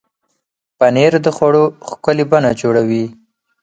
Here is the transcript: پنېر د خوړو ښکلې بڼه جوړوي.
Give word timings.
پنېر 0.77 1.13
د 1.25 1.27
خوړو 1.35 1.63
ښکلې 1.87 2.25
بڼه 2.31 2.51
جوړوي. 2.61 3.05